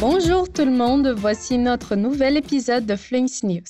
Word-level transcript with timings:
Bonjour 0.00 0.48
tout 0.48 0.64
le 0.64 0.70
monde, 0.70 1.08
voici 1.08 1.58
notre 1.58 1.96
nouvel 1.96 2.36
épisode 2.36 2.86
de 2.86 2.94
Fluence 2.94 3.42
News. 3.42 3.66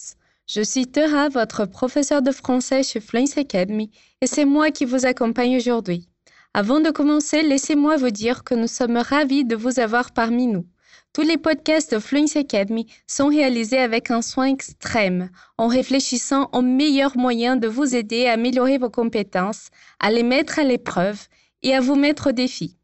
Je 0.47 0.61
suis 0.61 0.87
Tera, 0.87 1.31
votre 1.31 1.65
professeur 1.65 2.21
de 2.21 2.33
français 2.33 2.83
chez 2.83 3.01
Fluence 3.01 3.39
Academy, 3.39 3.91
et 4.21 4.27
c'est 4.27 4.45
moi 4.45 4.71
qui 4.71 4.85
vous 4.85 5.07
accompagne 5.07 5.57
aujourd'hui. 5.57 6.11
Avant 6.53 6.81
de 6.81 6.91
commencer, 6.91 7.43
laissez-moi 7.43 7.97
vous 7.97 8.11
dire 8.11 8.45
que 8.45 8.55
nous 8.55 8.67
sommes 8.67 8.99
ravis 8.99 9.47
de 9.47 9.57
vous 9.57 9.81
avoir 9.81 10.13
parmi 10.13 10.47
nous. 10.47 10.67
Tous 11.15 11.23
les 11.23 11.39
podcasts 11.39 11.95
de 11.95 11.99
Fluence 11.99 12.37
Academy 12.37 12.87
sont 13.07 13.29
réalisés 13.29 13.79
avec 13.79 14.11
un 14.11 14.21
soin 14.21 14.49
extrême, 14.49 15.31
en 15.57 15.67
réfléchissant 15.67 16.51
aux 16.53 16.61
meilleurs 16.61 17.17
moyens 17.17 17.59
de 17.59 17.69
vous 17.69 17.97
aider 17.97 18.27
à 18.27 18.35
améliorer 18.35 18.77
vos 18.77 18.91
compétences, 18.91 19.69
à 19.99 20.11
les 20.11 20.25
mettre 20.25 20.59
à 20.59 20.65
l'épreuve 20.65 21.27
et 21.63 21.75
à 21.75 21.81
vous 21.81 21.97
mettre 21.97 22.29
au 22.29 22.33
défi. 22.33 22.78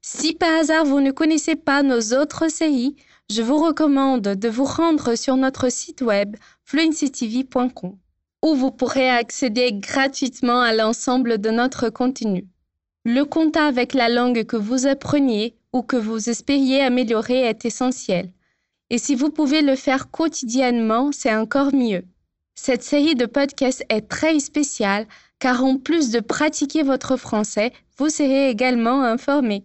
Si 0.00 0.34
par 0.34 0.54
hasard 0.54 0.84
vous 0.84 1.00
ne 1.00 1.10
connaissez 1.10 1.56
pas 1.56 1.82
nos 1.82 2.00
autres 2.14 2.50
séries, 2.50 2.96
je 3.30 3.42
vous 3.42 3.58
recommande 3.58 4.22
de 4.22 4.48
vous 4.48 4.64
rendre 4.64 5.14
sur 5.16 5.36
notre 5.36 5.70
site 5.70 6.00
web 6.02 6.36
fluencytv.com 6.64 7.96
où 8.42 8.54
vous 8.54 8.70
pourrez 8.70 9.10
accéder 9.10 9.72
gratuitement 9.72 10.60
à 10.60 10.72
l'ensemble 10.72 11.38
de 11.38 11.50
notre 11.50 11.88
contenu. 11.88 12.46
Le 13.04 13.24
contact 13.24 13.66
avec 13.66 13.94
la 13.94 14.08
langue 14.08 14.44
que 14.44 14.56
vous 14.56 14.86
appreniez 14.86 15.56
ou 15.72 15.82
que 15.82 15.96
vous 15.96 16.30
espériez 16.30 16.80
améliorer 16.80 17.40
est 17.40 17.64
essentiel. 17.64 18.30
Et 18.90 18.98
si 18.98 19.14
vous 19.14 19.30
pouvez 19.30 19.62
le 19.62 19.76
faire 19.76 20.10
quotidiennement, 20.10 21.10
c'est 21.12 21.34
encore 21.34 21.74
mieux. 21.74 22.04
Cette 22.54 22.82
série 22.82 23.14
de 23.14 23.26
podcasts 23.26 23.84
est 23.88 24.08
très 24.08 24.38
spéciale 24.40 25.06
car 25.38 25.64
en 25.64 25.76
plus 25.76 26.10
de 26.10 26.20
pratiquer 26.20 26.82
votre 26.82 27.16
français, 27.16 27.72
vous 27.98 28.08
serez 28.08 28.50
également 28.50 29.02
informé. 29.02 29.64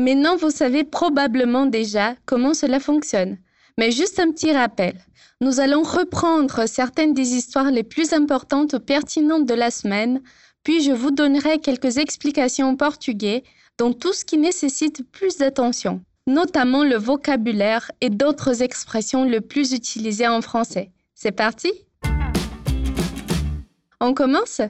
Maintenant, 0.00 0.34
vous 0.34 0.50
savez 0.50 0.82
probablement 0.82 1.66
déjà 1.66 2.14
comment 2.24 2.54
cela 2.54 2.80
fonctionne. 2.80 3.36
Mais 3.76 3.90
juste 3.90 4.18
un 4.18 4.30
petit 4.30 4.50
rappel. 4.50 4.94
Nous 5.42 5.60
allons 5.60 5.82
reprendre 5.82 6.66
certaines 6.66 7.12
des 7.12 7.34
histoires 7.34 7.70
les 7.70 7.82
plus 7.82 8.14
importantes 8.14 8.72
ou 8.72 8.80
pertinentes 8.80 9.44
de 9.44 9.52
la 9.52 9.70
semaine, 9.70 10.22
puis 10.64 10.82
je 10.82 10.92
vous 10.92 11.10
donnerai 11.10 11.58
quelques 11.58 11.98
explications 11.98 12.68
en 12.68 12.76
portugais 12.76 13.44
dans 13.76 13.92
tout 13.92 14.14
ce 14.14 14.24
qui 14.24 14.38
nécessite 14.38 15.06
plus 15.12 15.36
d'attention, 15.36 16.00
notamment 16.26 16.82
le 16.82 16.96
vocabulaire 16.96 17.92
et 18.00 18.08
d'autres 18.08 18.62
expressions 18.62 19.26
le 19.26 19.42
plus 19.42 19.74
utilisées 19.74 20.28
en 20.28 20.40
français. 20.40 20.92
C'est 21.14 21.32
parti? 21.32 21.70
On 24.00 24.14
commence? 24.14 24.62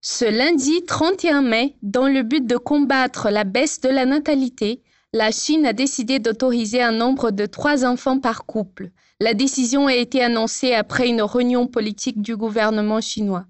Ce 0.00 0.24
lundi 0.24 0.84
31 0.86 1.42
mai, 1.42 1.76
dans 1.82 2.06
le 2.06 2.22
but 2.22 2.46
de 2.46 2.56
combattre 2.56 3.30
la 3.30 3.42
baisse 3.42 3.80
de 3.80 3.88
la 3.88 4.06
natalité, 4.06 4.80
la 5.12 5.32
Chine 5.32 5.66
a 5.66 5.72
décidé 5.72 6.20
d'autoriser 6.20 6.80
un 6.80 6.92
nombre 6.92 7.32
de 7.32 7.46
trois 7.46 7.84
enfants 7.84 8.20
par 8.20 8.46
couple. 8.46 8.90
La 9.18 9.34
décision 9.34 9.88
a 9.88 9.94
été 9.94 10.22
annoncée 10.22 10.72
après 10.72 11.08
une 11.08 11.22
réunion 11.22 11.66
politique 11.66 12.22
du 12.22 12.36
gouvernement 12.36 13.00
chinois. 13.00 13.46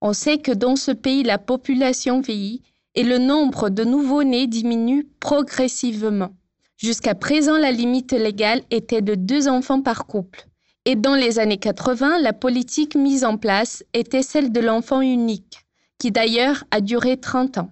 On 0.00 0.14
sait 0.14 0.38
que 0.38 0.52
dans 0.52 0.74
ce 0.74 0.90
pays, 0.90 1.22
la 1.22 1.36
population 1.36 2.22
vieillit 2.22 2.62
et 2.94 3.02
le 3.02 3.18
nombre 3.18 3.68
de 3.68 3.84
nouveau-nés 3.84 4.46
diminue 4.46 5.06
progressivement. 5.20 6.30
Jusqu'à 6.78 7.14
présent, 7.14 7.58
la 7.58 7.72
limite 7.72 8.12
légale 8.12 8.62
était 8.70 9.02
de 9.02 9.14
deux 9.14 9.48
enfants 9.48 9.82
par 9.82 10.06
couple. 10.06 10.46
Et 10.86 10.96
dans 10.96 11.14
les 11.14 11.38
années 11.38 11.58
80, 11.58 12.20
la 12.20 12.32
politique 12.32 12.94
mise 12.94 13.22
en 13.22 13.36
place 13.36 13.84
était 13.92 14.22
celle 14.22 14.50
de 14.50 14.60
l'enfant 14.60 15.02
unique 15.02 15.66
qui 16.00 16.10
d'ailleurs 16.10 16.64
a 16.72 16.80
duré 16.80 17.18
30 17.18 17.58
ans. 17.58 17.70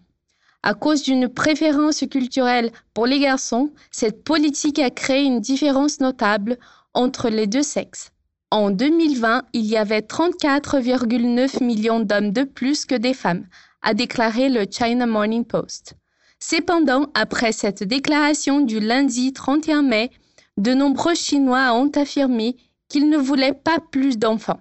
À 0.62 0.74
cause 0.74 1.02
d'une 1.02 1.28
préférence 1.28 2.04
culturelle 2.10 2.70
pour 2.94 3.06
les 3.06 3.18
garçons, 3.18 3.72
cette 3.90 4.22
politique 4.22 4.78
a 4.78 4.90
créé 4.90 5.24
une 5.24 5.40
différence 5.40 5.98
notable 5.98 6.58
entre 6.94 7.30
les 7.30 7.46
deux 7.46 7.62
sexes. 7.62 8.10
En 8.50 8.70
2020, 8.70 9.44
il 9.52 9.64
y 9.64 9.76
avait 9.76 10.00
34,9 10.00 11.64
millions 11.64 12.00
d'hommes 12.00 12.32
de 12.32 12.44
plus 12.44 12.86
que 12.86 12.94
des 12.94 13.14
femmes, 13.14 13.46
a 13.82 13.94
déclaré 13.94 14.48
le 14.48 14.66
China 14.70 15.06
Morning 15.06 15.44
Post. 15.44 15.94
Cependant, 16.40 17.06
après 17.14 17.52
cette 17.52 17.82
déclaration 17.82 18.60
du 18.60 18.78
lundi 18.78 19.32
31 19.32 19.82
mai, 19.82 20.10
de 20.56 20.74
nombreux 20.74 21.14
Chinois 21.14 21.72
ont 21.72 21.90
affirmé 21.94 22.56
qu'ils 22.88 23.08
ne 23.08 23.18
voulaient 23.18 23.54
pas 23.54 23.78
plus 23.90 24.18
d'enfants. 24.18 24.60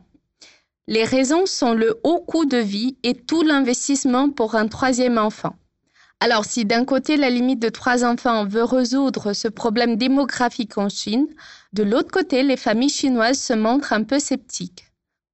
Les 0.90 1.04
raisons 1.04 1.46
sont 1.46 1.74
le 1.74 2.00
haut 2.04 2.20
coût 2.20 2.46
de 2.46 2.58
vie 2.58 2.98
et 3.04 3.14
tout 3.14 3.44
l'investissement 3.44 4.30
pour 4.30 4.56
un 4.56 4.70
troisième 4.70 5.18
enfant. 5.18 5.56
Alors 6.22 6.46
si 6.46 6.64
d'un 6.64 6.86
côté 6.86 7.18
la 7.18 7.30
limite 7.30 7.60
de 7.60 7.68
trois 7.68 8.06
enfants 8.06 8.46
veut 8.46 8.64
résoudre 8.64 9.34
ce 9.34 9.50
problème 9.50 9.98
démographique 9.98 10.78
en 10.78 10.88
Chine, 10.88 11.28
de 11.74 11.84
l'autre 11.84 12.10
côté 12.10 12.42
les 12.42 12.56
familles 12.56 12.90
chinoises 12.90 13.40
se 13.40 13.54
montrent 13.54 13.92
un 13.92 14.04
peu 14.04 14.18
sceptiques. 14.18 14.86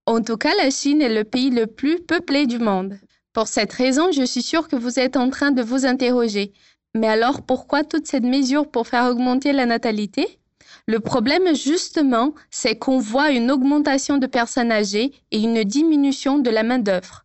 En 0.08 0.22
tout 0.22 0.38
cas, 0.38 0.54
la 0.58 0.72
Chine 0.72 1.02
est 1.02 1.14
le 1.14 1.24
pays 1.24 1.52
le 1.52 1.68
plus 1.68 2.02
peuplé 2.02 2.48
du 2.48 2.58
monde. 2.58 2.98
Pour 3.32 3.48
cette 3.48 3.72
raison, 3.72 4.12
je 4.12 4.24
suis 4.24 4.42
sûre 4.42 4.68
que 4.68 4.76
vous 4.76 5.00
êtes 5.00 5.16
en 5.16 5.30
train 5.30 5.52
de 5.52 5.62
vous 5.62 5.86
interroger. 5.86 6.52
Mais 6.96 7.08
alors 7.08 7.44
pourquoi 7.44 7.84
toute 7.84 8.08
cette 8.08 8.24
mesure 8.24 8.70
pour 8.70 8.88
faire 8.88 9.06
augmenter 9.06 9.54
la 9.54 9.66
natalité? 9.66 10.40
Le 10.86 11.00
problème, 11.00 11.56
justement, 11.56 12.34
c'est 12.52 12.78
qu'on 12.78 13.00
voit 13.00 13.32
une 13.32 13.52
augmentation 13.52 14.18
de 14.18 14.28
personnes 14.28 14.72
âgées 14.72 15.14
et 15.32 15.40
une 15.40 15.64
diminution 15.64 16.40
de 16.40 16.50
la 16.50 16.64
main-d'œuvre. 16.64 17.24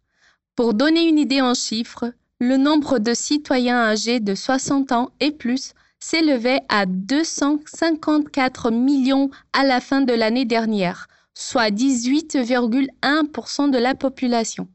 Pour 0.54 0.74
donner 0.74 1.08
une 1.08 1.18
idée 1.18 1.40
en 1.40 1.54
chiffres, 1.54 2.12
le 2.40 2.56
nombre 2.56 3.00
de 3.00 3.14
citoyens 3.14 3.80
âgés 3.80 4.20
de 4.20 4.36
60 4.36 4.92
ans 4.92 5.10
et 5.18 5.32
plus 5.32 5.72
s'élevait 5.98 6.60
à 6.68 6.86
254 6.86 8.70
millions 8.70 9.28
à 9.52 9.64
la 9.64 9.80
fin 9.80 10.02
de 10.02 10.12
l'année 10.12 10.44
dernière, 10.44 11.08
soit 11.34 11.70
18,1% 11.70 13.70
de 13.70 13.78
la 13.78 13.96
population. 13.96 14.68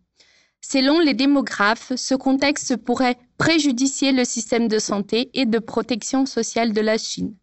Selon 0.60 1.00
les 1.00 1.14
démographes, 1.14 1.94
ce 1.96 2.16
contexte 2.16 2.76
pourrait 2.76 3.18
préjudicier 3.38 4.12
le 4.12 4.26
système 4.26 4.68
de 4.68 4.80
santé 4.80 5.30
et 5.34 5.46
de 5.46 5.60
protection 5.60 6.26
sociale 6.26 6.74
de 6.74 6.82
la 6.82 6.98
Chine. 6.98 7.34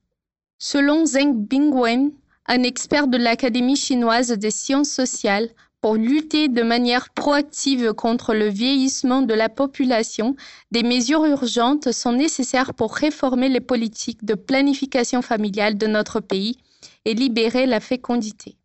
Selon 0.63 1.07
Zheng 1.07 1.33
Bingwen, 1.33 2.13
un 2.47 2.63
expert 2.65 3.07
de 3.07 3.17
l'Académie 3.17 3.77
chinoise 3.77 4.33
des 4.33 4.51
sciences 4.51 4.91
sociales, 4.91 5.49
pour 5.81 5.95
lutter 5.95 6.49
de 6.49 6.63
manière 6.63 7.09
proactive 7.15 7.95
contre 7.95 8.35
le 8.35 8.49
vieillissement 8.49 9.23
de 9.23 9.33
la 9.33 9.49
population, 9.49 10.37
des 10.71 10.83
mesures 10.83 11.25
urgentes 11.25 11.93
sont 11.93 12.13
nécessaires 12.13 12.75
pour 12.75 12.95
réformer 12.95 13.49
les 13.49 13.63
politiques 13.63 14.23
de 14.23 14.35
planification 14.35 15.23
familiale 15.23 15.79
de 15.79 15.87
notre 15.87 16.21
pays 16.21 16.59
et 17.07 17.15
libérer 17.15 17.65
la 17.65 17.81
fécondité. 17.81 18.59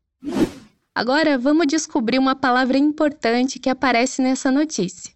Agora 0.95 1.37
vamos 1.37 1.65
descobrir 1.65 2.19
uma 2.19 2.35
palavra 2.35 2.77
importante 2.77 3.57
que 3.57 3.69
aparece 3.69 4.21
nessa 4.21 4.51
notícia. 4.51 5.13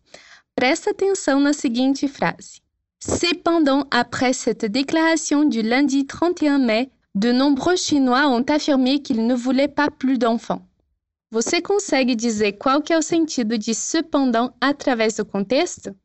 Presta 0.56 0.92
atenção 0.92 1.42
na 1.42 1.52
seguinte 1.52 2.08
frase. 2.08 2.62
Cependant, 3.00 3.86
après 3.92 4.34
cette 4.34 4.66
déclaration 4.66 5.46
du 5.46 5.62
lundi 5.62 6.06
31 6.06 6.60
mai, 6.60 6.90
de 7.16 7.32
nombreux 7.32 7.78
Chinois 7.78 8.28
ont 8.28 8.44
affirmé 8.50 9.02
qu'ils 9.02 9.26
ne 9.26 9.34
voulaient 9.34 9.70
pas 9.70 9.90
plus 9.90 10.18
d'enfants. 10.18 10.68
Você 11.32 11.62
consegue 11.62 12.16
dizer 12.16 12.54
qual 12.54 12.82
que 12.82 12.92
é 12.92 12.98
o 12.98 13.02
sentido 13.02 13.58
de 13.58 13.74
cependant 13.74 14.52
através 14.60 15.16
do 15.16 15.26
contexto? 15.26 15.96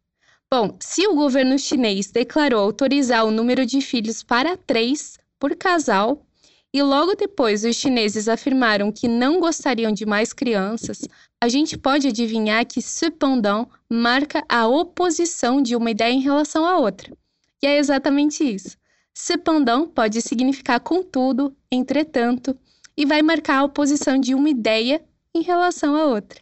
Bom, 0.53 0.77
se 0.81 1.06
o 1.06 1.15
governo 1.15 1.59
chinês 1.59 2.12
declarou 2.12 2.60
autorizar 2.60 3.26
o 3.26 3.31
número 3.31 3.66
de 3.66 3.81
filhos 3.81 4.22
para 4.22 4.56
três 4.56 5.19
por 5.38 5.56
casal, 5.56 6.25
e 6.72 6.82
logo 6.82 7.15
depois 7.15 7.65
os 7.65 7.75
chineses 7.75 8.28
afirmaram 8.28 8.93
que 8.93 9.09
não 9.09 9.41
gostariam 9.41 9.93
de 9.93 10.05
mais 10.06 10.32
crianças, 10.32 11.00
a 11.44 11.49
gente 11.49 11.77
pode 11.77 12.09
adivinhar 12.09 12.65
que 12.65 12.81
cependant 12.81 13.69
marca 13.87 14.43
a 14.49 14.66
oposição 14.66 15.60
de 15.60 15.77
uma 15.77 15.91
ideia 15.91 16.10
em 16.10 16.23
relação 16.23 16.64
à 16.64 16.79
outra. 16.79 17.14
E 17.62 17.67
é 17.67 17.76
exatamente 17.76 18.43
isso. 18.43 18.79
Cependant 19.12 19.88
pode 19.88 20.23
significar 20.23 20.81
contudo, 20.81 21.55
entretanto, 21.70 22.58
e 22.96 23.05
vai 23.05 23.20
marcar 23.20 23.58
a 23.58 23.64
oposição 23.64 24.19
de 24.19 24.35
uma 24.35 24.49
ideia 24.49 25.05
em 25.35 25.43
relação 25.43 25.94
à 25.94 26.06
outra. 26.06 26.41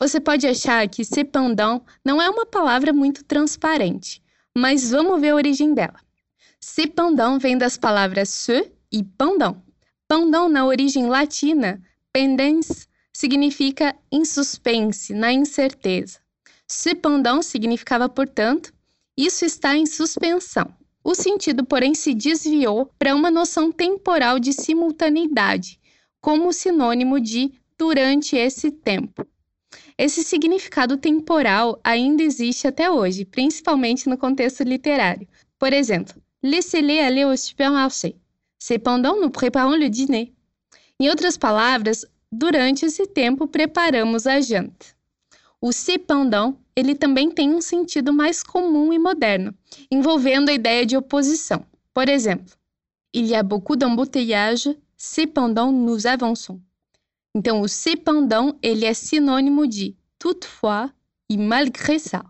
Você 0.00 0.18
pode 0.18 0.48
achar 0.48 0.88
que 0.88 1.04
cependant 1.04 1.82
não 2.04 2.20
é 2.20 2.28
uma 2.28 2.44
palavra 2.44 2.92
muito 2.92 3.22
transparente, 3.22 4.20
mas 4.52 4.90
vamos 4.90 5.20
ver 5.20 5.30
a 5.30 5.36
origem 5.36 5.72
dela. 5.74 6.00
Cependant 6.58 7.38
vem 7.40 7.56
das 7.56 7.76
palavras 7.76 8.30
se 8.30 8.72
e 8.90 9.04
pendant. 9.04 9.58
Pendant, 10.08 10.50
na 10.50 10.66
origem 10.66 11.06
latina, 11.06 11.80
pendens, 12.12 12.88
significa 13.14 13.96
em 14.10 14.24
suspense, 14.24 15.14
na 15.14 15.32
incerteza. 15.32 16.18
Cependant 16.66 17.42
significava, 17.42 18.08
portanto, 18.08 18.74
isso 19.16 19.44
está 19.44 19.76
em 19.76 19.86
suspensão. 19.86 20.74
O 21.04 21.14
sentido, 21.14 21.64
porém, 21.64 21.94
se 21.94 22.14
desviou 22.14 22.90
para 22.98 23.14
uma 23.14 23.30
noção 23.30 23.70
temporal 23.70 24.38
de 24.38 24.52
simultaneidade, 24.52 25.78
como 26.20 26.52
sinônimo 26.52 27.20
de 27.20 27.52
durante 27.78 28.36
esse 28.36 28.70
tempo. 28.70 29.26
Esse 29.96 30.24
significado 30.24 30.96
temporal 30.96 31.80
ainda 31.84 32.22
existe 32.22 32.66
até 32.66 32.90
hoje, 32.90 33.24
principalmente 33.24 34.08
no 34.08 34.18
contexto 34.18 34.64
literário. 34.64 35.28
Por 35.58 35.72
exemplo, 35.72 36.20
laissez-les 36.42 37.00
aller 37.00 37.24
au 37.24 37.36
supermarché 37.36 38.16
Cependant, 38.58 39.20
nous 39.20 39.30
préparons 39.30 39.76
le 39.76 39.90
dîner. 39.90 40.32
Em 40.98 41.10
outras 41.10 41.36
palavras, 41.36 42.06
durante 42.34 42.84
esse 42.86 43.06
tempo 43.06 43.46
preparamos 43.46 44.26
a 44.26 44.40
janta. 44.40 44.86
O 45.60 45.72
cependant, 45.72 46.56
ele 46.76 46.94
também 46.94 47.30
tem 47.30 47.54
um 47.54 47.60
sentido 47.60 48.12
mais 48.12 48.42
comum 48.42 48.92
e 48.92 48.98
moderno, 48.98 49.54
envolvendo 49.90 50.50
a 50.50 50.52
ideia 50.52 50.84
de 50.84 50.96
oposição. 50.96 51.64
Por 51.92 52.08
exemplo, 52.08 52.54
il 53.14 53.26
y 53.26 53.34
a 53.34 53.42
beaucoup 53.42 53.76
d'embouteillage, 53.76 54.76
cependant 54.96 55.72
nous 55.72 56.06
avançons. 56.06 56.60
Então, 57.34 57.60
o 57.62 57.68
cependant, 57.68 58.56
ele 58.60 58.84
é 58.84 58.92
sinônimo 58.92 59.66
de 59.66 59.96
toutefois 60.18 60.90
e 61.30 61.38
malgré 61.38 61.98
ça. 61.98 62.24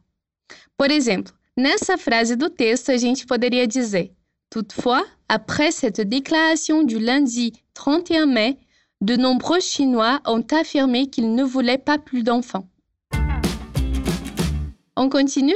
Por 0.76 0.90
exemplo, 0.90 1.32
nessa 1.56 1.98
frase 1.98 2.36
do 2.36 2.48
texto, 2.50 2.90
a 2.90 2.96
gente 2.96 3.26
poderia 3.26 3.66
dizer 3.66 4.14
Toutefois, 4.54 5.04
après 5.28 5.72
cette 5.72 6.00
déclaration 6.02 6.84
du 6.84 7.00
lundi 7.00 7.52
31 7.74 8.26
mai, 8.26 8.56
de 9.00 9.16
nombreux 9.16 9.60
Chinois 9.60 10.20
ont 10.26 10.44
affirmé 10.50 11.08
qu'ils 11.08 11.34
ne 11.34 11.44
voulaient 11.44 11.78
pas 11.78 11.98
plus 11.98 12.22
d'enfants. 12.22 12.68
On 14.96 15.08
continue? 15.08 15.52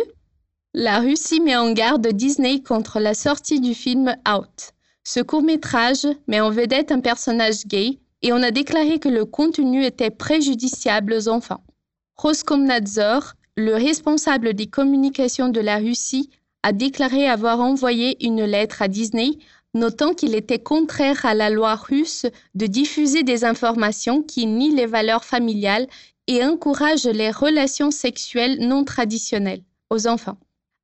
La 0.74 1.00
Russie 1.00 1.40
met 1.40 1.56
en 1.56 1.72
garde 1.72 2.06
Disney 2.08 2.62
contre 2.62 3.00
la 3.00 3.14
sortie 3.14 3.60
du 3.60 3.74
film 3.74 4.14
Out. 4.28 4.72
Ce 5.04 5.20
court-métrage 5.20 6.06
met 6.26 6.40
en 6.40 6.50
vedette 6.50 6.92
un 6.92 7.00
personnage 7.00 7.64
gay 7.66 7.98
et 8.22 8.32
on 8.32 8.42
a 8.42 8.50
déclaré 8.50 8.98
que 8.98 9.08
le 9.08 9.24
contenu 9.24 9.84
était 9.84 10.10
préjudiciable 10.10 11.14
aux 11.14 11.28
enfants. 11.28 11.62
Roskomnadzor, 12.16 13.34
le 13.56 13.74
responsable 13.74 14.54
des 14.54 14.66
communications 14.66 15.48
de 15.48 15.60
la 15.60 15.78
Russie, 15.78 16.30
a 16.62 16.72
déclaré 16.72 17.28
avoir 17.28 17.60
envoyé 17.60 18.22
une 18.26 18.44
lettre 18.44 18.82
à 18.82 18.88
Disney 18.88 19.38
notant 19.74 20.14
qu'il 20.14 20.34
était 20.34 20.58
contraire 20.58 21.24
à 21.26 21.34
la 21.34 21.50
loi 21.50 21.74
russe 21.74 22.26
de 22.54 22.66
diffuser 22.66 23.22
des 23.22 23.44
informations 23.44 24.22
qui 24.22 24.46
nient 24.46 24.74
les 24.74 24.86
valeurs 24.86 25.24
familiales 25.24 25.86
et 26.26 26.44
encouragent 26.44 27.06
les 27.06 27.30
relations 27.30 27.90
sexuelles 27.90 28.58
non 28.60 28.84
traditionnelles 28.84 29.62
aux 29.90 30.06
enfants. 30.06 30.38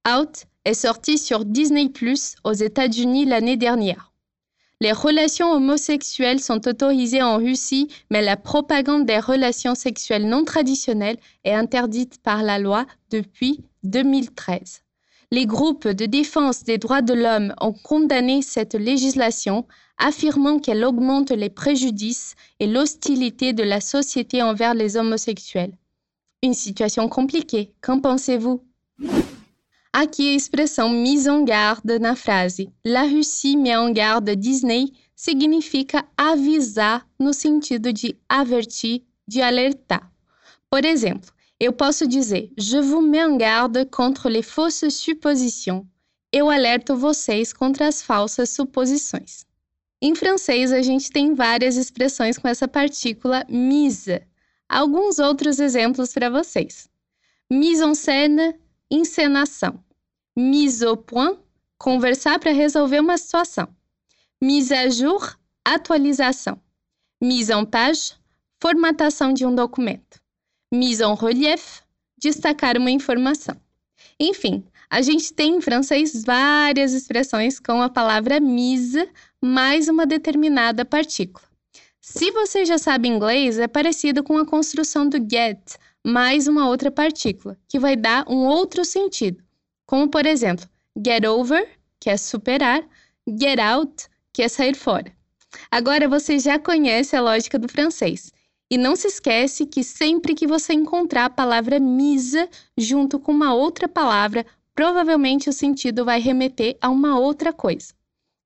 Out 0.09 0.45
est 0.65 0.75
sorti 0.75 1.19
sur 1.19 1.45
Disney 1.45 1.91
aux 2.45 2.53
États-Unis 2.53 3.27
l'année 3.27 3.57
dernière. 3.57 4.13
Les 4.81 4.93
relations 4.93 5.53
homosexuelles 5.53 6.41
sont 6.41 6.67
autorisées 6.69 7.23
en 7.23 7.39
Russie, 7.39 7.89
mais 8.11 8.23
la 8.23 8.37
propagande 8.37 9.07
des 9.07 9.19
relations 9.19 9.75
sexuelles 9.75 10.29
non 10.29 10.45
traditionnelles 10.45 11.19
est 11.45 11.55
interdite 11.55 12.21
par 12.23 12.43
la 12.43 12.59
loi 12.59 12.87
depuis 13.11 13.61
2013. 13.85 14.83
Les 15.31 15.47
groupes 15.47 15.89
de 15.89 16.07
défense 16.07 16.65
des 16.65 16.79
droits 16.79 17.03
de 17.03 17.15
l'homme 17.15 17.55
ont 17.61 17.73
condamné 17.73 18.43
cette 18.43 18.75
législation, 18.75 19.67
affirmant 19.99 20.59
qu'elle 20.59 20.85
augmente 20.85 21.31
les 21.31 21.51
préjudices 21.51 22.35
et 22.61 22.67
l'hostilité 22.67 23.53
de 23.53 23.63
la 23.63 23.81
société 23.81 24.43
envers 24.43 24.75
les 24.75 24.97
homosexuels. 24.97 25.77
Une 26.43 26.55
situation 26.55 27.09
compliquée, 27.09 27.73
qu'en 27.81 28.01
pensez-vous? 28.01 28.63
Aqui 29.97 30.31
a 30.31 30.35
expressão 30.35 30.91
mise 30.91 31.29
en 31.29 31.45
garde 31.45 32.01
na 32.01 32.17
frase 32.17 32.69
La 32.85 33.05
Russie 33.05 33.57
met 33.57 33.77
en 33.77 33.93
garde 33.93 34.35
Disney 34.35 34.93
significa 35.15 36.05
avisar 36.17 37.07
no 37.17 37.33
sentido 37.33 37.93
de 37.93 38.17
avertir, 38.29 39.05
de 39.29 39.41
alertar. 39.41 40.11
Por 40.69 40.85
exemplo, 40.85 41.31
eu 41.61 41.73
posso 41.73 42.07
dizer 42.07 42.51
Je 42.59 42.81
vous 42.81 43.03
mets 43.03 43.25
en 43.25 43.37
garde 43.37 43.87
contre 43.91 44.29
les 44.29 44.43
fausses 44.43 44.95
suppositions. 44.95 45.87
Eu 46.33 46.51
alerto 46.51 46.97
vocês 46.97 47.53
contra 47.53 47.87
as 47.87 48.03
falsas 48.03 48.51
suposições. 48.51 49.47
Em 50.03 50.15
francês, 50.15 50.73
a 50.73 50.83
gente 50.83 51.11
tem 51.11 51.33
várias 51.33 51.77
expressões 51.77 52.37
com 52.37 52.49
essa 52.49 52.67
partícula 52.67 53.47
mise. 53.49 54.21
Alguns 54.69 55.19
outros 55.19 55.61
exemplos 55.61 56.13
para 56.13 56.29
vocês. 56.29 56.89
Mise 57.49 57.85
en 57.85 57.95
scène, 57.95 58.59
encenação. 58.91 59.79
Mise 60.37 60.85
au 60.85 60.97
point, 60.97 61.39
conversar 61.79 62.41
para 62.41 62.51
resolver 62.51 63.01
uma 63.01 63.17
situação. 63.17 63.69
Mise 64.43 64.75
à 64.75 64.91
jour, 64.91 65.39
atualização. 65.65 66.61
Mise 67.21 67.53
en 67.53 67.65
page, 67.65 68.15
formatação 68.61 69.33
de 69.33 69.47
um 69.47 69.55
documento. 69.55 70.24
Mise 70.75 71.05
en 71.05 71.15
relief, 71.15 71.83
destacar 72.19 72.77
uma 72.77 72.91
informação. 72.91 73.55
Enfim, 74.19 74.65
a 74.91 75.01
gente 75.03 75.33
tem 75.33 75.55
em 75.55 75.61
francês 75.61 76.25
várias 76.25 76.93
expressões 76.93 77.61
com 77.61 77.81
a 77.81 77.89
palavra 77.89 78.41
mise 78.41 79.09
mais 79.41 79.87
uma 79.87 80.05
determinada 80.05 80.85
partícula. 80.85 81.47
Se 82.01 82.33
você 82.33 82.65
já 82.65 82.77
sabe 82.77 83.07
inglês, 83.07 83.57
é 83.57 83.69
parecido 83.69 84.25
com 84.25 84.37
a 84.37 84.45
construção 84.45 85.09
do 85.09 85.17
get 85.19 85.77
mais 86.05 86.49
uma 86.49 86.69
outra 86.69 86.91
partícula, 86.91 87.57
que 87.69 87.79
vai 87.79 87.95
dar 87.95 88.29
um 88.29 88.45
outro 88.45 88.85
sentido. 88.85 89.45
Como, 89.87 90.09
por 90.09 90.27
exemplo, 90.27 90.69
get 91.07 91.25
over, 91.25 91.69
que 92.01 92.11
é 92.11 92.17
superar, 92.17 92.83
get 93.29 93.61
out, 93.61 94.09
que 94.33 94.43
é 94.43 94.49
sair 94.49 94.75
fora. 94.75 95.13
Agora 95.71 96.09
você 96.09 96.37
já 96.41 96.59
conhece 96.59 97.15
a 97.15 97.21
lógica 97.21 97.61
do 97.61 97.69
francês. 97.69 98.34
E 98.71 98.79
não 98.79 98.97
se 98.97 99.09
esquece 99.09 99.67
que 99.67 99.85
sempre 99.85 100.35
que 100.35 100.47
você 100.47 100.73
encontrar 100.73 101.27
a 101.27 101.31
palavra 101.31 101.79
misa 101.79 102.49
junto 102.77 103.19
com 103.19 103.33
uma 103.33 103.55
outra 103.55 103.87
palavra, 103.87 104.45
provavelmente 104.75 105.49
o 105.49 105.53
sentido 105.53 106.05
vai 106.05 106.21
remeter 106.21 106.77
a 106.81 106.89
uma 106.89 107.19
outra 107.19 107.53
coisa. 107.53 107.93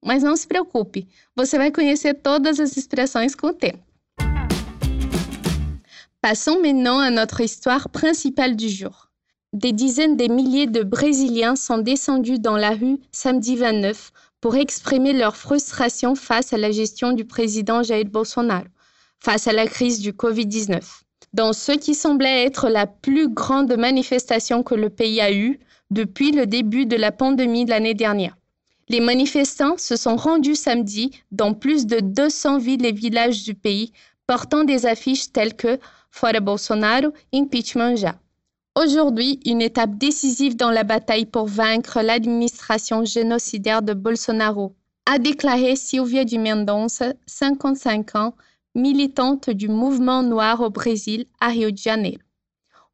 Mas 0.05 0.23
não 0.23 0.37
se 0.37 0.47
preocupe, 0.47 1.09
você 1.35 1.57
vai 1.57 1.71
conhecer 1.71 2.15
todas 2.15 2.61
as 2.61 2.77
expressões 2.77 3.35
com 3.35 3.49
o 3.49 3.55
tempo. 3.55 3.83
Passons 6.21 6.61
maintenant 6.61 6.99
à 6.99 7.11
notre 7.11 7.43
histoire 7.43 7.89
principale 7.89 8.57
du 8.57 8.69
jour. 8.69 9.09
Des 9.53 9.73
dizaines 9.73 10.17
de 10.17 10.29
milliers 10.29 10.67
de 10.67 10.83
Brésiliens 10.83 11.57
sont 11.57 11.79
descendus 11.79 12.39
dans 12.39 12.57
la 12.57 12.71
rue 12.71 12.99
samedi 13.11 13.57
29 13.57 14.13
pour 14.41 14.57
exprimer 14.57 15.13
leur 15.13 15.37
frustration 15.37 16.15
face 16.15 16.53
à 16.53 16.59
la 16.59 16.71
gestion 16.71 17.13
du 17.13 17.25
président 17.25 17.83
Jair 17.83 18.05
Bolsonaro, 18.05 18.67
face 19.21 19.47
à 19.47 19.53
la 19.53 19.67
crise 19.67 20.01
du 20.01 20.13
Covid-19. 20.13 20.83
Dans 21.33 21.53
ce 21.53 21.73
qui 21.73 21.95
semblait 21.95 22.45
être 22.45 22.69
la 22.69 22.87
plus 22.87 23.29
grande 23.29 23.77
manifestation 23.77 24.63
que 24.63 24.75
le 24.75 24.91
pays 24.91 25.21
a 25.21 25.33
eue 25.33 25.61
depuis 25.91 26.33
le 26.33 26.47
début 26.47 26.87
de 26.87 26.97
la 26.97 27.13
pandémie 27.13 27.67
l'année 27.67 27.95
dernière. 27.95 28.37
Les 28.89 29.01
manifestants 29.01 29.77
se 29.77 29.97
sont 29.97 30.17
rendus 30.17 30.55
samedi 30.55 31.11
dans 31.31 31.53
plus 31.53 31.87
de 31.87 32.01
200 32.01 32.59
villes 32.59 32.87
et 32.87 32.93
villages 32.93 33.45
du 33.45 33.55
pays, 33.55 33.93
portant 34.27 34.65
des 34.65 34.87
affiches 34.87 35.31
telles 35.33 35.55
que 35.55 35.79
Fora 36.11 36.41
Bolsonaro, 36.41 37.13
impeachment 37.35 37.97
ja. 37.97 38.19
Aujourd'hui, 38.75 39.41
une 39.45 39.61
étape 39.61 39.99
décisive 39.99 40.57
dans 40.57 40.71
la 40.71 40.85
bataille 40.85 41.27
pour 41.27 41.47
vaincre 41.47 42.01
l'administration 42.01 43.05
génocidaire 43.05 43.83
de 43.83 43.93
Bolsonaro, 43.93 44.75
a 45.05 45.19
déclaré 45.19 45.77
Silvia 45.77 46.25
de 46.25 46.39
Mendonça, 46.39 47.13
55 47.27 48.15
ans, 48.15 48.35
militante 48.79 49.51
du 49.51 49.69
mouvement 49.69 50.23
noir 50.23 50.61
au 50.61 50.71
Brésil, 50.71 51.27
à 51.41 51.49
Rio 51.49 51.71
de 51.71 51.77
Janeiro. 51.77 52.19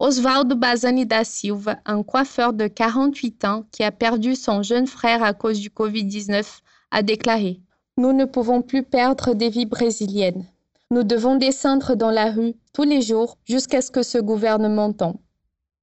Osvaldo 0.00 0.56
Bazani 0.56 1.06
da 1.06 1.22
Silva, 1.22 1.76
un 1.86 2.02
coiffeur 2.02 2.52
de 2.52 2.66
48 2.66 3.44
ans 3.44 3.64
qui 3.70 3.84
a 3.84 3.92
perdu 3.92 4.34
son 4.34 4.62
jeune 4.62 4.88
frère 4.88 5.22
à 5.22 5.32
cause 5.32 5.60
du 5.60 5.70
Covid-19, 5.70 6.60
a 6.90 7.02
déclaré 7.02 7.60
Nous 7.96 8.12
ne 8.12 8.24
pouvons 8.24 8.60
plus 8.60 8.82
perdre 8.82 9.34
des 9.34 9.50
vies 9.50 9.66
brésiliennes. 9.66 10.46
Nous 10.90 11.04
devons 11.04 11.36
descendre 11.36 11.94
dans 11.94 12.10
la 12.10 12.32
rue 12.32 12.54
tous 12.72 12.82
les 12.82 13.02
jours 13.02 13.38
jusqu'à 13.44 13.80
ce 13.80 13.90
que 13.90 14.02
ce 14.02 14.18
gouvernement 14.18 14.92
tombe. 14.92 15.16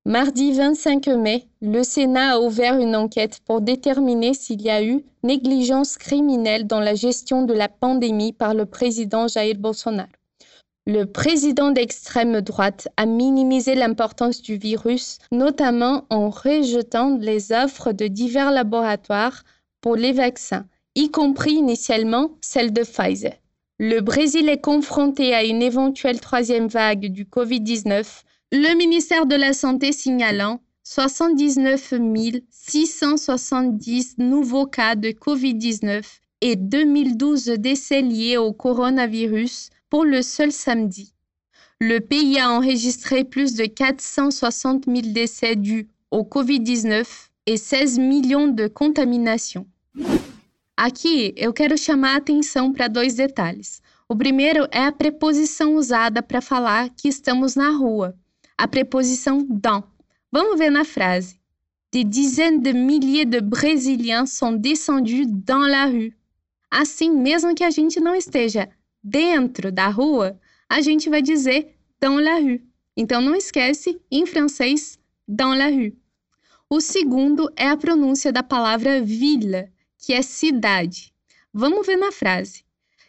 Mardi 0.08 0.52
25 0.54 1.10
mai, 1.10 1.48
le 1.62 1.84
Sénat 1.84 2.34
a 2.34 2.40
ouvert 2.40 2.80
une 2.80 2.96
enquête 2.96 3.40
pour 3.46 3.62
déterminer 3.62 4.34
s'il 4.34 4.60
y 4.64 4.72
a 4.72 4.84
eu 4.84 5.06
négligence 5.22 5.96
criminelle 5.96 6.66
dans 6.66 6.80
la 6.80 6.96
gestion 6.96 7.44
de 7.44 7.54
la 7.54 7.70
pandémie 7.70 8.34
par 8.34 8.56
le 8.56 8.66
président 8.66 9.28
Jair 9.28 9.54
Bolsonaro. 9.60 10.10
Le 10.88 11.06
président 11.06 11.70
d'extrême 11.70 12.42
droite 12.42 12.88
a 12.98 13.06
minimisé 13.06 13.76
l'importance 13.76 14.42
du 14.42 14.58
virus, 14.58 15.20
notamment 15.32 16.06
en 16.10 16.32
rejetant 16.32 17.20
les 17.20 17.52
offres 17.52 17.92
de 17.92 18.08
divers 18.08 18.50
laboratoires 18.50 19.44
pour 19.82 19.96
les 19.96 20.14
vaccins, 20.14 20.66
y 20.96 21.12
compris 21.12 21.54
initialement 21.54 22.32
celle 22.42 22.74
de 22.74 22.82
Pfizer. 22.82 23.36
Le 23.78 24.00
Brésil 24.00 24.50
est 24.50 24.62
confronté 24.62 25.36
à 25.36 25.44
une 25.44 25.62
éventuelle 25.62 26.20
troisième 26.20 26.68
vague 26.68 27.12
du 27.12 27.26
Covid-19 27.26 28.24
le 28.54 28.76
ministère 28.76 29.26
de 29.26 29.36
la 29.36 29.54
Santé 29.54 29.94
signalant 29.94 30.60
79 30.84 31.94
670 32.50 34.18
nouveaux 34.18 34.66
cas 34.66 34.96
de 34.96 35.10
COVID-19 35.10 36.04
et 36.42 36.58
2012 36.58 37.46
décès 37.60 38.02
liés 38.02 38.36
au 38.36 38.52
coronavirus 38.52 39.70
pour 39.90 40.04
le 40.04 40.22
seul 40.22 40.52
samedi. 40.52 41.14
Le 41.80 42.00
pays 42.00 42.40
a 42.40 42.52
enregistré 42.52 43.24
plus 43.24 43.54
de 43.54 43.66
460 43.66 44.86
000 44.86 45.00
décès 45.14 45.56
dus 45.56 45.88
au 46.12 46.24
COVID-19 46.24 47.06
et 47.46 47.56
16 47.56 48.00
millions 48.00 48.50
de 48.50 48.68
contaminations. 48.68 49.66
Aqui 50.76 51.34
eu 51.38 51.54
quero 51.54 51.78
chamar 51.78 52.16
a 52.16 52.18
atenção 52.18 52.74
para 52.74 52.90
dois 52.90 53.14
detalhes. 53.16 53.82
O 54.10 54.16
primeiro 54.16 54.68
é 54.72 54.86
a 54.86 54.92
preposição 54.92 55.76
usada 55.76 56.22
para 56.22 56.42
falar 56.42 56.90
que 56.90 57.08
estamos 57.08 57.56
na 57.56 57.70
rua, 57.70 58.14
a 58.62 58.68
preposição 58.68 59.44
dans. 59.50 59.84
Vamos 60.32 60.60
ver 60.60 60.70
na 60.70 60.86
frase. 60.86 61.40
Des 61.92 62.04
dizaines 62.04 62.62
de 62.62 62.72
milliers 62.72 63.26
de 63.26 63.40
Brésiliens 63.40 64.28
sont 64.28 64.52
descendus 64.52 65.26
dans 65.26 65.68
la 65.68 65.88
rue. 65.88 66.16
Assim, 66.70 67.10
mesmo 67.10 67.56
que 67.56 67.64
a 67.64 67.72
gente 67.72 68.00
não 68.00 68.14
esteja 68.14 68.70
dentro 69.04 69.72
da 69.72 69.88
rua, 69.88 70.40
a 70.70 70.80
gente 70.80 71.10
vai 71.10 71.24
dizer 71.24 71.76
dans 72.00 72.22
la 72.22 72.36
rue. 72.36 72.64
Então 72.96 73.20
não 73.20 73.36
esquece, 73.36 74.00
em 74.12 74.28
francês, 74.28 75.00
dans 75.28 75.58
la 75.58 75.68
rue. 75.68 75.98
O 76.70 76.80
segundo 76.80 77.52
é 77.56 77.68
a 77.68 77.76
pronúncia 77.76 78.32
da 78.32 78.44
palavra 78.44 79.02
ville, 79.02 79.72
que 79.98 80.14
é 80.14 80.22
cidade. 80.22 81.12
Vamos 81.52 81.88
ver 81.88 81.98
na 81.98 82.12
frase. 82.12 82.64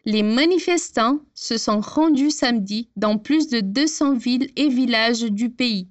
Les 0.05 0.25
manifestants 0.25 1.21
se 1.33 1.57
sont 1.57 1.81
rendus 1.81 2.33
samedi 2.33 2.89
dans 2.97 3.17
plus 3.17 3.47
de 3.47 3.61
200 3.61 4.15
villes 4.15 4.51
et 4.57 4.69
villages 4.69 5.31
du 5.31 5.49
pays. 5.49 5.87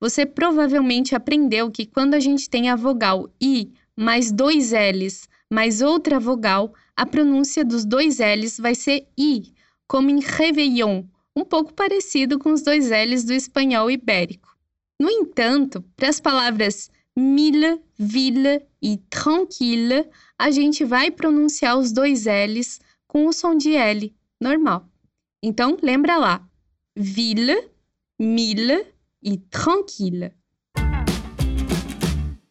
Você 0.00 0.26
provavelmente 0.26 1.14
aprendeu 1.14 1.70
que 1.70 1.86
quando 1.86 2.14
a 2.14 2.20
gente 2.20 2.50
tem 2.50 2.68
a 2.68 2.74
vogal 2.74 3.32
i 3.40 3.72
mais 3.96 4.32
dois 4.32 4.72
L's 4.72 5.28
mais 5.48 5.82
outra 5.82 6.18
vogal, 6.18 6.74
a 6.96 7.06
pronúncia 7.06 7.64
dos 7.64 7.84
dois 7.84 8.18
L's 8.18 8.58
vai 8.58 8.74
ser 8.74 9.06
i, 9.16 9.52
como 9.86 10.10
em 10.10 10.18
réveillon, 10.18 11.04
um 11.36 11.44
pouco 11.44 11.72
parecido 11.74 12.38
com 12.38 12.52
os 12.52 12.62
dois 12.62 12.90
L's 12.90 13.22
do 13.22 13.34
espanhol 13.34 13.90
ibérico. 13.90 14.48
No 14.98 15.10
entanto, 15.10 15.84
para 15.94 16.08
as 16.08 16.18
palavras 16.18 16.90
mille, 17.16 17.80
ville 17.98 18.62
e 18.80 18.96
tranquille, 19.10 20.06
a 20.38 20.50
gente 20.50 20.84
vai 20.84 21.10
pronunciar 21.10 21.78
os 21.78 21.92
dois 21.92 22.24
L's 22.24 22.80
com 23.12 23.28
de 23.58 23.74
L 23.74 24.10
normal. 24.40 24.88
Então, 25.42 25.76
lembra 25.82 26.16
lá: 26.16 26.40
ville, 26.96 27.54
mille 28.18 28.82
et 29.22 29.38
tranquille. 29.50 30.32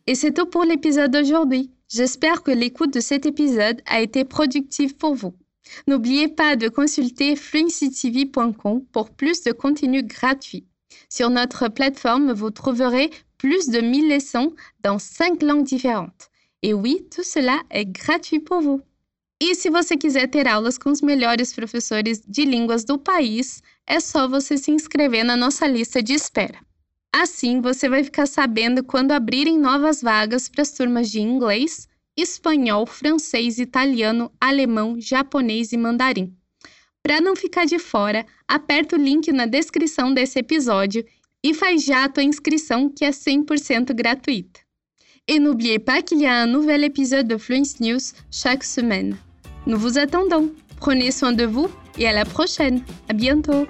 Et 0.05 0.13
c'est 0.13 0.33
tout 0.33 0.45
pour 0.45 0.63
l'épisode 0.63 1.11
d'aujourd'hui. 1.11 1.71
J'espère 1.89 2.43
que 2.43 2.51
l'écoute 2.51 2.93
de 2.93 2.99
cet 2.99 3.25
épisode 3.25 3.81
a 3.87 4.01
été 4.01 4.23
productive 4.23 4.95
pour 4.95 5.15
vous. 5.15 5.33
N'oubliez 5.87 6.27
pas 6.27 6.55
de 6.55 6.69
consulter 6.69 7.35
fluencytv.com 7.35 8.85
pour 8.91 9.09
plus 9.09 9.41
de 9.41 9.51
contenu 9.53 10.03
gratuit. 10.03 10.67
Sur 11.09 11.31
notre 11.31 11.69
plateforme, 11.69 12.33
vous 12.33 12.51
trouverez 12.51 13.09
plus 13.37 13.69
de 13.69 13.79
1000 13.79 14.13
leçons 14.13 14.53
dans 14.81 14.99
5 14.99 15.41
langues 15.41 15.63
différentes. 15.63 16.29
Et 16.61 16.73
oui, 16.73 17.07
tout 17.13 17.23
cela 17.23 17.57
est 17.71 17.85
gratuit 17.85 18.39
pour 18.39 18.61
vous. 18.61 18.81
E 19.43 19.55
se 19.55 19.71
você 19.71 19.97
quiser 19.97 20.27
ter 20.27 20.47
aulas 20.47 20.77
com 20.77 20.91
os 20.91 21.01
melhores 21.01 21.51
professores 21.51 22.21
de 22.27 22.45
línguas 22.45 22.83
do 22.83 22.99
país, 22.99 23.63
é 23.87 23.99
só 23.99 24.27
você 24.27 24.55
se 24.55 24.69
inscrever 24.69 25.25
na 25.25 25.35
nossa 25.35 25.65
lista 25.65 25.99
de 25.99 26.13
espera. 26.13 26.59
Assim, 27.11 27.59
você 27.59 27.89
vai 27.89 28.03
ficar 28.03 28.27
sabendo 28.27 28.83
quando 28.83 29.13
abrirem 29.13 29.57
novas 29.57 29.99
vagas 29.99 30.47
para 30.47 30.61
as 30.61 30.71
turmas 30.73 31.09
de 31.09 31.21
inglês, 31.21 31.89
espanhol, 32.15 32.85
francês, 32.85 33.57
italiano, 33.57 34.31
alemão, 34.39 35.01
japonês 35.01 35.71
e 35.71 35.77
mandarim. 35.77 36.31
Para 37.01 37.19
não 37.19 37.35
ficar 37.35 37.65
de 37.65 37.79
fora, 37.79 38.23
aperta 38.47 38.95
o 38.95 38.99
link 38.99 39.31
na 39.31 39.47
descrição 39.47 40.13
desse 40.13 40.37
episódio 40.37 41.03
e 41.43 41.51
faz 41.55 41.83
já 41.83 42.03
a 42.03 42.09
tua 42.09 42.21
inscrição 42.21 42.87
que 42.87 43.03
é 43.03 43.09
100% 43.09 43.91
gratuita. 43.95 44.59
Et 45.27 45.39
n'oubliez 45.39 45.79
pas 45.79 46.03
qu'il 46.03 46.21
y 46.21 46.27
a 46.27 46.43
un 46.43 46.47
nouvel 46.47 46.83
épisode 46.83 47.27
de 47.27 47.39
Fluence 47.39 47.81
News 47.81 48.13
chaque 48.29 48.63
semaine. 48.63 49.17
Nous 49.67 49.77
vous 49.77 49.97
attendons. 49.97 50.51
Prenez 50.77 51.11
soin 51.11 51.31
de 51.31 51.45
vous 51.45 51.69
et 51.97 52.07
à 52.07 52.13
la 52.13 52.25
prochaine. 52.25 52.81
À 53.09 53.13
bientôt. 53.13 53.67